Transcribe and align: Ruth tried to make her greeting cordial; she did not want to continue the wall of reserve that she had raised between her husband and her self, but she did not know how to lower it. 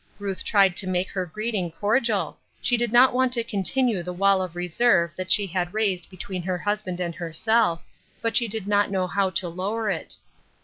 Ruth 0.17 0.43
tried 0.43 0.75
to 0.77 0.87
make 0.87 1.11
her 1.11 1.27
greeting 1.27 1.69
cordial; 1.71 2.39
she 2.59 2.75
did 2.75 2.91
not 2.91 3.13
want 3.13 3.33
to 3.33 3.43
continue 3.43 4.01
the 4.01 4.11
wall 4.11 4.41
of 4.41 4.55
reserve 4.55 5.15
that 5.15 5.29
she 5.31 5.45
had 5.45 5.75
raised 5.75 6.09
between 6.09 6.41
her 6.41 6.57
husband 6.57 6.99
and 6.99 7.13
her 7.13 7.31
self, 7.31 7.83
but 8.19 8.35
she 8.35 8.47
did 8.47 8.65
not 8.65 8.89
know 8.89 9.05
how 9.05 9.29
to 9.29 9.47
lower 9.47 9.91
it. 9.91 10.15